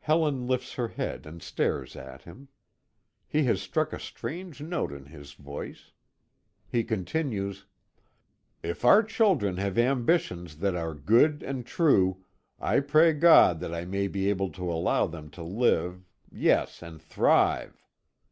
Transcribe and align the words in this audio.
Helen 0.00 0.48
lifts 0.48 0.74
her 0.74 0.88
head 0.88 1.24
and 1.24 1.40
stares 1.40 1.94
at 1.94 2.22
him. 2.22 2.48
He 3.28 3.44
has 3.44 3.62
struck 3.62 3.92
a 3.92 4.00
strange 4.00 4.60
note 4.60 4.90
in 4.90 5.06
his 5.06 5.34
voice. 5.34 5.92
He 6.66 6.82
continues: 6.82 7.64
"If 8.64 8.84
our 8.84 9.04
children 9.04 9.58
have 9.58 9.78
ambitions 9.78 10.56
that 10.58 10.74
are 10.74 10.94
good 10.94 11.44
and 11.44 11.64
true, 11.64 12.24
I 12.58 12.80
pray 12.80 13.12
God 13.12 13.60
that 13.60 13.72
I 13.72 13.84
may 13.84 14.08
be 14.08 14.28
able 14.28 14.50
to 14.50 14.68
allow 14.68 15.06
them 15.06 15.30
to 15.30 15.44
live, 15.44 16.02
yes 16.32 16.82
and 16.82 17.00
thrive. 17.00 17.80